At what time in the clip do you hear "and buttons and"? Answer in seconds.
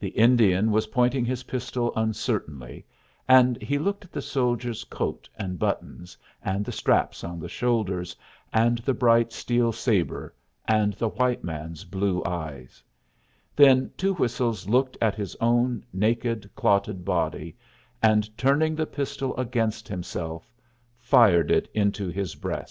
5.36-6.64